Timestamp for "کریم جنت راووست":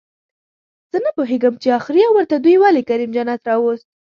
2.89-3.87